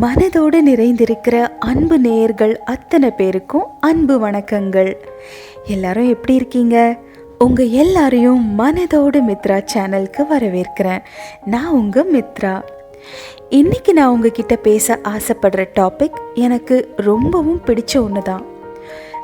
மனதோடு 0.00 0.58
நிறைந்திருக்கிற 0.62 1.48
அன்பு 1.58 1.98
நேயர்கள் 1.98 2.60
அத்தனை 2.62 3.10
பேருக்கும் 3.10 3.64
அன்பு 3.80 4.30
வணக்கங்கள். 4.30 4.96
எல்லாரும் 5.64 6.08
எப்படி 6.08 6.34
இருக்கீங்க? 6.34 6.98
உங்கள் 7.38 7.68
எல்லாரையும் 7.68 8.58
மனதோடு 8.58 9.20
மித்ரா 9.28 9.66
சேனலுக்கு 9.74 10.22
வரவேற்கிறேன். 10.30 11.02
நான் 11.44 11.68
உங்கள் 11.68 12.10
மித்ரா. 12.12 12.62
இன்னைக்கு 13.48 13.92
நான் 13.92 14.08
உங்ககிட்ட 14.08 14.56
பேச 14.56 14.98
ஆசைப்படுற 15.04 15.64
டாபிக் 15.80 16.20
எனக்கு 16.34 16.94
ரொம்பவும் 16.96 17.60
பிடிச்ச 17.66 18.02
ஒன்று 18.02 18.22
தான் 18.22 18.44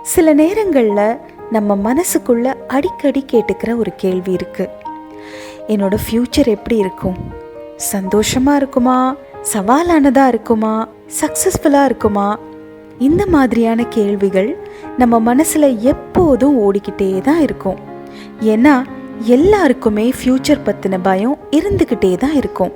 சில 0.02 0.32
நேரங்களில் 0.32 1.18
நம்ம 1.50 1.94
மனசுக்குள்ள 1.94 2.54
அடிக்கடி 2.66 3.24
கேட்டுக்கிற 3.32 3.76
ஒரு 3.76 3.92
கேள்வி 3.96 4.34
இருக்குது 4.34 4.68
என்னோடய 5.68 6.04
ஃப்யூச்சர் 6.04 6.46
எப்படி 6.46 6.76
இருக்கும்? 6.76 7.16
சந்தோஷமாக 7.76 8.56
இருக்குமா? 8.56 9.16
சவாலானதாக 9.44 10.28
இருக்குமா? 10.28 10.88
சக்ஸஸ்ஃபுல்லாக 11.20 11.84
இருக்குமா? 11.84 12.38
இந்த 12.98 13.26
மாதிரியான 13.26 13.84
கேள்விகள் 13.84 14.56
நம்ம 14.96 15.20
மனசில் 15.20 15.78
எப்போதும் 15.82 16.56
ஓடிக்கிட்டே 16.58 17.20
தான் 17.20 17.40
இருக்கும். 17.40 17.78
ஏன்னா 18.40 18.82
எல்லாருக்குமே 19.24 20.12
ஃப்யூச்சர் 20.18 20.64
பற்றின 20.64 20.98
பயம் 21.02 21.38
இருந்துக்கிட்டே 21.50 22.16
தான் 22.16 22.32
இருக்கும். 22.32 22.72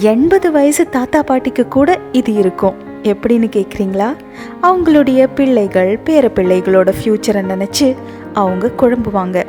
எண்பது 0.00 0.50
வயசு 0.52 0.88
தாத்தா 0.88 1.22
பாட்டிக்கு 1.22 1.68
கூட 1.68 1.98
இது 2.12 2.34
இருக்கும். 2.34 2.74
எப்படின்னு 3.02 3.48
கேட்குறீங்களா 3.56 4.14
அவங்களுடைய 4.62 5.26
பிள்ளைகள் 5.34 5.98
பேர 6.04 6.28
பிள்ளைகளோட 6.28 6.90
ஃப்யூச்சரை 6.98 7.42
நினச்சி 7.42 7.96
அவங்க 8.32 8.70
குழம்புவாங்க. 8.82 9.44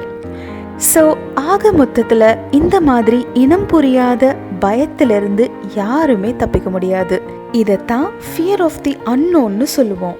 ஸோ 0.94 1.16
ஆக 1.34 1.72
மொத்தத்தில் 1.72 2.38
இந்த 2.52 2.82
மாதிரி 2.82 3.26
இனம் 3.34 3.66
புரியாத 3.66 4.36
பயத்திலிருந்து 4.66 5.46
யாருமே 5.76 6.32
தப்பிக்க 6.44 6.70
முடியாது. 6.70 7.18
இதைத்தான் 7.62 8.08
ஃபியர் 8.28 8.64
ஆஃப் 8.68 8.82
தி 8.82 8.94
அன்னோன்னு 9.14 9.68
சொல்லுவோம். 9.78 10.20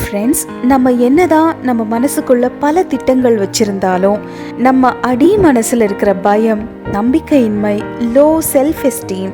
ஃப்ரெண்ட்ஸ் 0.00 0.42
நம்ம 0.62 0.90
என்னதான் 1.06 1.50
நம்ம 1.62 1.82
மனசுக்குள்ள 1.92 2.46
பல 2.58 2.82
திட்டங்கள் 2.82 3.36
வச்சிருந்தாலும் 3.42 4.18
நம்ம 4.56 4.90
அடி 5.10 5.28
மனசில் 5.36 5.80
இருக்கிற 5.80 6.10
பயம் 6.26 6.62
நம்பிக்கையின்மை 6.92 7.74
லோ 8.16 8.26
செல்ஃப் 8.52 8.82
எஸ்டீம் 8.90 9.32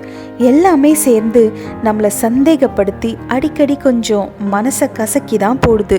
எல்லாமே 0.51 0.93
சேர்ந்து 1.07 1.43
நம்மளை 1.85 2.11
சந்தேகப்படுத்தி 2.23 3.11
அடிக்கடி 3.27 3.77
கொஞ்சம் 3.77 4.31
மனசை 4.53 4.89
கசக்கி 4.93 5.37
தான் 5.37 5.63
போடுது. 5.67 5.99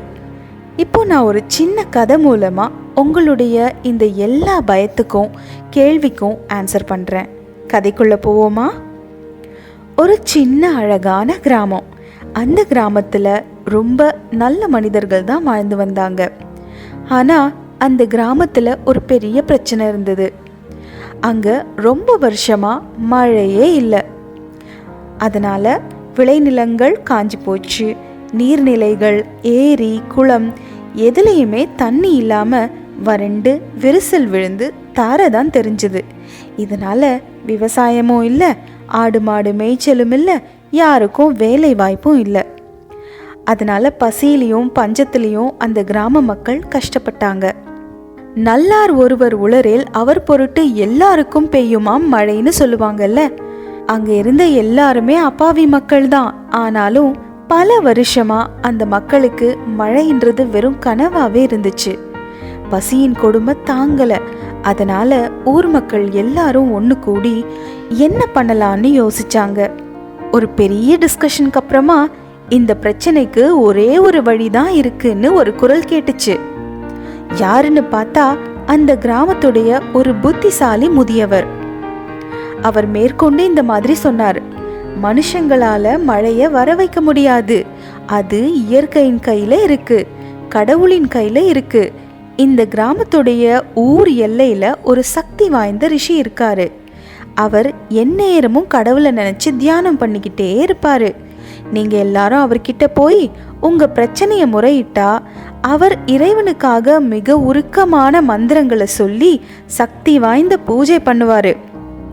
இப்போ 0.76 1.00
நான் 1.06 1.28
ஒரு 1.30 1.42
சின்ன 1.48 1.84
கதை 1.98 2.18
மூலமாக 2.18 2.74
உங்களுடைய 3.02 3.74
இந்த 3.82 4.06
எல்லா 4.06 4.58
பயத்துக்கும் 4.68 5.32
கேள்விக்கும் 5.76 6.38
ஆன்சர் 6.54 6.90
பண்ணுறேன் 6.90 7.30
கதைக்குள்ள 7.68 8.18
போவோமா? 8.24 8.68
ஒரு 9.96 10.20
சின்ன 10.24 10.76
அழகான 10.76 11.40
கிராமம். 11.40 11.84
அந்த 12.34 12.66
கிராமத்துல 12.70 13.44
ரொம்ப 13.66 14.18
நல்ல 14.32 14.68
மனிதர்கள் 14.68 15.24
தான் 15.24 15.44
வாழ்ந்து 15.44 15.76
வந்தாங்க. 15.76 16.32
ஆனா 17.10 17.52
அந்த 17.78 18.04
கிராமத்துல 18.04 18.78
ஒரு 18.86 19.02
பெரிய 19.02 19.42
பிரச்சனை 19.42 19.88
இருந்தது. 19.88 20.34
அங்க 21.20 21.66
ரொம்ப 21.76 22.18
வருஷமா 22.22 22.82
மழையே 22.98 23.74
இல்லை. 23.74 24.02
அதனால 25.18 25.82
விளைநிலங்கள் 26.16 27.04
காஞ்சி 27.04 27.38
போச்சு. 27.38 27.96
நீர்நிலைகள் 28.38 29.24
ஏரி 29.42 30.02
குளம் 30.08 30.54
எதுலேயுமே 30.96 31.68
தண்ணி 31.76 32.16
இல்லாம 32.16 32.70
வறண்டு 33.04 33.62
விரிசல் 33.82 34.28
விழுந்து 34.28 34.74
தாரை 34.94 35.30
தான் 35.30 35.50
தெரிஞ்சுது. 35.50 36.02
இதனால 36.58 37.22
விவசாயமும் 37.48 38.22
இல்லை 38.22 38.52
ஆடு 38.88 39.20
மாடு 39.22 39.52
மேய்ச்சலும் 39.52 40.12
இல்லை 40.12 40.36
யாருக்கும் 40.72 41.34
வேலை 41.34 41.76
வாய்ப்பும் 41.76 42.20
இல்லை. 42.20 42.44
அதனால 43.44 43.94
பசியிலையும் 44.00 44.70
பஞ்சத்திலையும் 44.80 45.52
அந்த 45.58 45.84
கிராம 45.84 46.22
மக்கள் 46.22 46.62
கஷ்டப்பட்டாங்க. 46.70 47.52
நல்லார் 48.36 48.92
ஒருவர் 48.92 49.36
உளரேல் 49.42 49.84
அவர் 49.92 50.24
பொருட்டு 50.24 50.76
எல்லாருக்கும் 50.76 51.50
பெய்யுமாம் 51.52 52.06
மழைன்னு 52.12 52.52
சொல்லுவாங்கல்ல. 52.60 53.20
அங்க 53.86 54.10
இருந்த 54.14 54.44
எல்லாருமே 54.46 55.16
அப்பாவி 55.16 55.66
மக்கள் 55.68 56.08
தான். 56.08 56.32
ஆனாலும் 56.50 57.12
பல 57.48 57.80
வருஷமா 57.84 58.40
அந்த 58.62 58.86
மக்களுக்கு 58.86 59.58
மழைன்றது 59.80 60.50
வெறும் 60.50 60.80
கனவாவே 60.86 61.42
இருந்துச்சு. 61.48 61.94
பசியின் 62.74 63.16
கொடுமை 63.16 63.56
தாங்கல. 63.66 64.20
அதனால 64.62 65.30
ஊர் 65.46 65.68
மக்கள் 65.68 66.10
எல்லாரும் 66.10 66.74
ஒன்று 66.74 67.00
கூடி 67.00 67.46
என்ன 67.90 68.26
பண்ணலான்னு 68.34 68.90
யோசிச்சாங்க. 69.02 69.70
ஒரு 70.32 70.50
பெரிய 70.50 70.98
டிஸ்கஷனுக்கு 70.98 71.54
அப்புறமா 71.54 72.08
இந்த 72.50 72.78
பிரச்சனைக்கு 72.82 73.60
ஒரே 73.60 74.00
ஒரு 74.00 74.24
வழிதான் 74.24 74.72
இருக்குன்னு 74.72 75.34
ஒரு 75.34 75.56
குரல் 75.56 75.90
கேட்டுச்சு. 75.90 76.40
யாருன்னு 77.40 77.82
பார்த்தா 77.92 78.38
அந்த 78.66 78.96
கிராமத்துடைய 78.96 79.82
ஒரு 79.94 80.16
புத்திசாலி 80.16 80.90
முதியவர். 80.90 81.46
அவர் 82.62 82.88
மேற்கொண்டு 82.88 83.44
இந்த 83.44 83.64
மாதிரி 83.64 83.94
சொன்னார். 83.94 84.42
மனுஷங்களால 85.04 86.04
மழைய 86.04 86.50
வர 86.50 86.76
வைக்க 86.76 87.02
முடியாது. 87.02 87.66
அது 88.08 88.54
இயற்கையின் 88.54 89.20
கையில 89.26 89.64
இருக்கு. 89.64 90.08
கடவுளின் 90.50 91.08
கையில 91.16 91.48
இருக்கு. 91.48 91.92
இந்த 92.36 92.66
கிராமத்துடைய 92.66 93.62
ஊர் 93.74 94.10
எல்லையில் 94.10 94.76
ஒரு 94.84 95.04
சக்தி 95.04 95.50
வாய்ந்த 95.50 95.88
ரிஷி 95.88 96.22
இருக்காரு. 96.22 96.72
அவர் 97.36 97.74
எந்நேரமும் 97.90 98.68
கடவுளை 98.68 99.12
நினச்சி 99.12 99.58
தியானம் 99.58 100.00
பண்ணிக்கிட்டே 100.00 100.56
இருப்பார். 100.56 101.16
நீங்கள் 101.72 102.00
எல்லாரும் 102.00 102.44
அவர்கிட்ட 102.46 102.88
போய் 102.94 103.32
உங்கள் 103.60 103.90
பிரச்சனையை 103.90 104.48
முறையிட்டா 104.54 105.20
அவர் 105.62 105.98
இறைவனுக்காக 106.06 107.00
மிக 107.00 107.38
உருக்கமான 107.40 108.22
மந்திரங்களை 108.22 108.86
சொல்லி 108.86 109.42
சக்தி 109.66 110.20
வாய்ந்த 110.20 110.58
பூஜை 110.58 111.00
பண்ணுவார். 111.06 111.56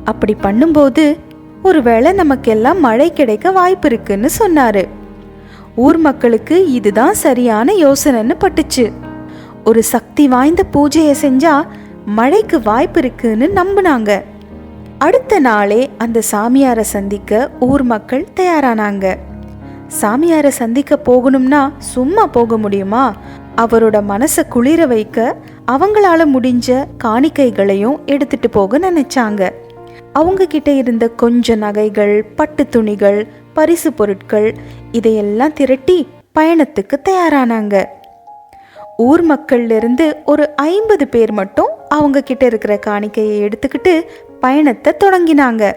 அப்படி 0.04 0.36
பண்ணும்போது 0.42 1.19
ஒருவேளை 1.62 2.12
நமக்கெல்லாம் 2.12 2.80
மழை 2.80 3.12
கிடைக்க 3.12 3.50
வாய்ப்பு 3.50 3.88
இருக்குன்னு 3.88 4.30
சொன்னார். 4.30 4.88
ஊர் 5.75 5.98
மக்களுக்கு 5.98 6.72
இதுதான் 6.72 7.14
சரியான 7.14 7.72
யோசனைன்னு 7.72 8.36
பட்டுச்சு. 8.41 8.92
ஒரு 9.65 9.82
சக்தி 9.82 10.28
வாய்ந்த 10.28 10.65
பூஜையை 10.72 11.15
செஞ்சா 11.22 11.66
மழைக்கு 12.06 12.62
வாய்ப்பு 12.62 12.98
இருக்குன்னு 12.98 13.50
நம்பினாங்க. 13.54 14.22
அடுத்த 14.98 15.38
நாளே 15.38 15.91
அந்த 15.98 16.22
சாமியாரை 16.32 16.81
சந்திக்க 16.81 17.50
ஊர் 17.60 17.82
மக்கள் 17.82 18.26
தயாரானாங்க. 18.37 19.16
சாமியாரை 20.00 20.48
சந்திக்க 20.48 21.00
போகணும்னா 21.04 21.72
சும்மா 21.78 22.26
போக 22.26 22.59
முடியுமா? 22.59 23.16
அவரோட 23.56 24.03
மனசை 24.09 24.48
குளிர 24.48 24.87
வைக்க 24.87 25.37
அவங்களால 25.66 26.25
முடிஞ்ச 26.34 26.84
காணிக்கைகளையும் 27.04 28.04
எடுத்துட்டு 28.06 28.50
போக 28.50 28.78
நினைச்சாங்க. 28.78 29.50
அவங்க 30.12 30.47
கிட்ட 30.47 30.71
இருந்த 30.71 31.09
கொஞ்ச 31.09 31.54
நகைகள் 31.54 32.25
பட்டு 32.25 32.69
துணிகள் 32.69 33.27
பரிசு 33.53 33.92
பொருட்கள் 33.92 34.54
இதையெல்லாம் 34.92 35.53
திரட்டி 35.53 36.09
பயணத்துக்கு 36.38 36.97
தயாரானாங்க. 37.09 37.84
ஊர் 39.08 39.22
மக்கள்லேருந்து 39.26 40.06
ஒரு 40.24 40.44
ஐம்பது 40.56 41.04
பேர் 41.08 41.32
மட்டும் 41.32 41.70
அவங்க 41.88 42.20
கிட்ட 42.20 42.44
இருக்கிற 42.44 42.78
காணிக்கையை 42.86 43.36
எடுத்துக்கிட்டு 43.46 43.92
பயணத்தை 44.40 44.92
தொடங்கினாங்க. 45.04 45.72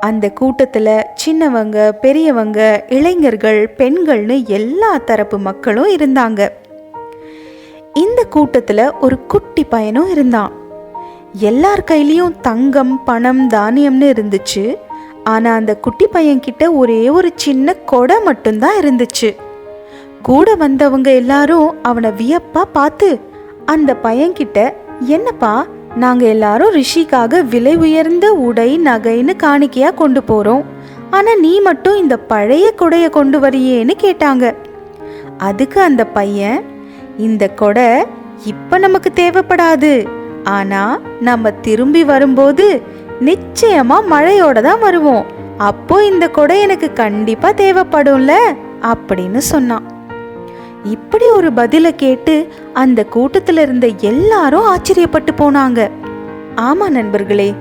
அந்த 0.00 0.26
கூட்டத்தில் 0.30 0.94
சின்னவங்க 1.22 1.88
பெரியவங்க 2.00 2.60
இளைஞர்கள் 2.88 3.60
பெண்கள்னு 3.78 4.36
எல்லா 4.46 4.90
தரப்பு 4.96 5.38
மக்களும் 5.38 5.94
இருந்தாங்க. 5.96 6.48
இந்த 7.94 8.20
கூட்டத்தில் 8.30 8.84
ஒரு 9.00 9.16
குட்டி 9.26 9.64
பையனும் 9.64 10.10
இருந்தான். 10.10 10.52
எல்லார் 11.32 11.84
கையிலையும் 11.90 12.34
தங்கம் 12.40 13.04
பணம் 13.04 13.42
தானியம்னு 13.50 14.08
இருந்துச்சு. 14.12 14.64
ஆனால் 15.24 15.58
அந்த 15.58 15.72
குட்டி 15.76 16.06
பையன்கிட்ட 16.12 16.64
ஒரே 16.72 17.00
ஒரு 17.08 17.30
சின்ன 17.34 17.74
கொடை 17.74 18.16
மட்டும்தான் 18.20 18.78
இருந்துச்சு. 18.80 19.30
கூட 20.22 20.54
வந்தவங்க 20.54 21.14
எல்லாரும் 21.14 21.82
அவனை 21.82 22.10
வியப்பா 22.10 22.62
பார்த்து 22.72 23.20
அந்த 23.64 23.96
பையன்கிட்ட 24.02 24.72
என்னப்பா 25.00 25.66
நாங்க 25.96 26.26
எல்லாரும் 26.26 26.74
ரிஷிக்காக 26.74 27.44
விலை 27.44 27.76
உயர்ந்த 27.76 28.32
உடை 28.32 28.80
நகைன்னு 28.84 29.32
காணிக்கையா 29.42 29.94
கொண்டு 29.94 30.22
போறோம். 30.28 30.64
ஆனா 31.10 31.34
நீ 31.34 31.60
மட்டும் 31.60 31.96
இந்த 31.96 32.16
பழைய 32.16 32.72
கொடைய 32.78 33.10
கொண்டு 33.10 33.40
வரியேன்னு 33.40 33.90
கேட்டாங்க. 34.00 34.54
அதுக்கு 35.38 35.80
அந்த 35.80 36.06
பையன் 36.06 36.64
இந்த 37.18 37.48
கொடை 37.48 38.04
இப்ப 38.44 38.78
நமக்கு 38.78 39.12
தேவைப்படாது. 39.14 40.06
ஆனா 40.44 41.00
நம்ம 41.20 41.50
திரும்பி 41.50 42.04
வரும்போது 42.04 42.82
நிச்சயமா 43.20 43.98
மழையோட 44.10 44.60
தான் 44.60 44.80
வருவோம். 44.80 45.24
அப்போ 45.58 46.04
இந்த 46.04 46.28
கொடை 46.28 46.60
எனக்கு 46.60 46.92
கண்டிப்பா 46.92 47.50
தேவைப்படும்ல? 47.50 48.32
அப்படின்னு 48.82 49.38
சொன்னான். 49.38 50.00
இப்படி 50.84 51.24
ஒரு 51.26 51.52
பதில 51.52 51.90
கேட்டு 51.90 52.48
அந்த 52.72 53.06
கூட்டத்துல 53.14 53.60
இருந்த 53.60 53.86
எல்லாரும் 53.86 54.64
ஆச்சரியப்பட்டு 54.64 55.28
போனாங்க. 55.36 55.90
ஆமா 56.56 56.88
நண்பர்களே 56.88 57.54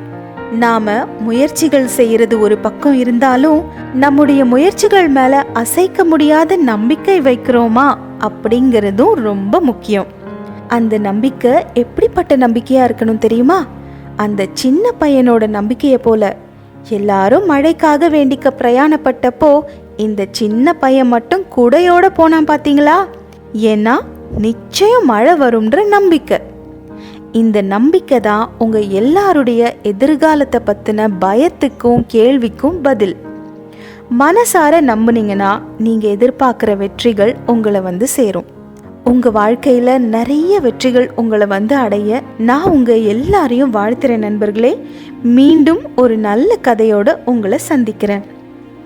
நாம 0.51 1.06
முயற்சிகள் 1.06 1.88
செய்யறது 1.88 2.39
ஒரு 2.39 2.57
பக்கம் 2.57 2.94
இருந்தாலும் 2.94 3.63
நம்முடைய 3.94 4.45
முயற்சிகள் 4.45 5.07
மேல 5.07 5.45
அசைக்க 5.53 6.06
முடியாத 6.06 6.56
நம்பிக்கை 6.56 7.21
வைக்கிறோமா 7.21 7.95
அப்படிங்கிறதும் 8.19 9.13
ரொம்ப 9.13 9.59
முக்கியம். 9.59 10.06
அந்த 10.68 10.97
நம்பிக்கை 10.97 11.65
எப்படிப்பட்ட 11.73 12.38
நம்பிக்கையா 12.38 12.91
இருக்கணும் 12.91 13.18
தெரியுமா? 13.18 13.65
அந்த 14.15 14.45
சின்ன 14.53 14.91
பையனோட 15.00 15.47
நம்பிக்கையை 15.47 15.97
போல 15.97 16.38
எல்லாரும் 16.89 17.50
மழைக்காக 17.50 18.10
வேண்டிக்க 18.10 18.51
பிரயாணப்பட்டப்போ 18.57 19.60
இந்த 19.98 20.28
சின்ன 20.31 20.74
பையன் 20.74 21.07
மட்டும் 21.07 21.44
குடையோட 21.57 22.06
போனான் 22.13 22.45
பாத்தீங்களா? 22.45 23.06
ஏன்னா 23.54 24.00
நிச்சயம் 24.38 25.06
மழை 25.06 25.33
வரும்ன்ற 25.33 25.88
நம்பிக்கை. 25.88 26.38
இந்த 27.31 27.62
நம்பிக்கை 27.62 28.19
தான் 28.19 28.51
உங்க 28.57 28.80
எல்லாருடைய 28.80 29.75
எதிர்காலத்தை 29.83 30.62
பத்தின 30.66 31.07
பயத்துக்கும் 31.22 32.06
கேள்விக்கும் 32.13 32.80
பதில். 32.81 33.16
மனசார 34.19 34.81
நம்புனீங்கன்னா 34.81 35.62
நீங்க 35.78 36.07
எதிர்பார்க்குற 36.07 36.78
வெற்றிகள் 36.78 37.36
உங்களை 37.45 37.81
வந்து 37.81 38.07
சேரும். 38.07 38.60
உங்க 39.09 39.30
வாழ்க்கையில 39.30 39.98
நிறைய 39.98 40.59
வெற்றிகள் 40.59 41.12
உங்களை 41.15 41.48
வந்து 41.48 41.75
அடைய 41.75 42.21
நான் 42.38 42.63
உங்க 42.63 42.92
எல்லாரையும் 43.13 43.74
வாழ்த்துறேன் 43.74 44.25
நண்பர்களே. 44.25 44.86
மீண்டும் 45.38 45.81
ஒரு 45.95 46.18
நல்ல 46.18 46.57
கதையோட 46.68 47.15
உங்களை 47.25 47.57
சந்திக்கிறேன். 47.57 48.24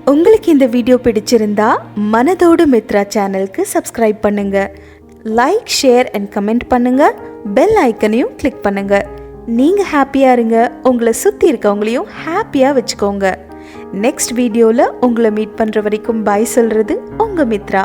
உங்களுக்கு 0.05 0.51
இந்த 0.51 0.65
வீடியோ 0.65 0.97
பிடிச்சிருந்தா 1.03 1.69
மனதோடு 2.13 2.65
மித்ரா 2.73 3.03
சேனலுக்கு 3.15 3.65
சப்ஸ்கிரைப் 3.73 4.19
பண்ணுங்க. 4.21 4.71
லைக் 5.23 5.69
ஷேர் 5.81 6.09
அண்ட் 6.11 6.29
கமெண்ட் 6.35 6.65
பண்ணுங்க. 6.67 7.13
பெல் 7.53 7.77
ஐக்கனையும் 7.83 8.35
கிளிக் 8.37 8.61
பண்ணுங்க. 8.61 9.05
நீங்க 9.45 9.83
ஹாப்பியா 9.93 10.31
இருங்க. 10.31 10.71
உங்களை 10.83 11.13
சுத்தி 11.13 11.51
இருக்கவங்களையும் 11.51 12.09
ஹாப்பியா 12.25 12.71
வச்சுக்கோங்க. 12.77 13.37
நெக்ஸ்ட் 14.05 14.33
வீடியோவில் 14.33 14.91
உங்களை 15.01 15.31
மீட் 15.31 15.57
பண்ணுற 15.57 15.81
வரைக்கும் 15.81 16.23
பாய் 16.23 16.53
சொல்கிறது 16.55 17.01
உங்கள் 17.17 17.47
மித்ரா. 17.47 17.83